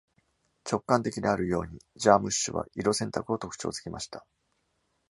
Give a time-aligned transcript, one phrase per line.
[0.67, 4.25] 「直観的である」ように、ジャームッシュは色選択を特徴づけました。